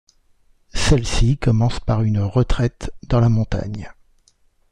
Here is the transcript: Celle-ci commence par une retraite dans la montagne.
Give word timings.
Celle-ci 0.73 1.37
commence 1.37 1.79
par 1.79 2.01
une 2.01 2.21
retraite 2.21 2.91
dans 3.03 3.19
la 3.19 3.29
montagne. 3.29 3.87